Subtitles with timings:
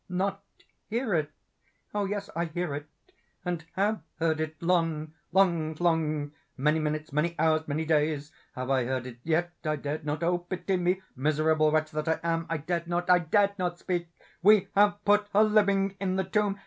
[0.09, 0.43] "Not
[0.89, 2.87] hear it?—yes, I hear it,
[3.45, 4.59] and have heard it.
[4.59, 11.03] Long—long—long—many minutes, many hours, many days, have I heard it—yet I dared not—oh, pity me,
[11.15, 14.07] miserable wretch that I am!—I dared not—I dared not speak!
[14.43, 16.57] _We have put her living in the tomb!